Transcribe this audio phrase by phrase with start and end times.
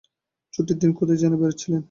[0.53, 1.79] ছুটির দিন, কোথায় যেন বেরুচ্ছিলেন।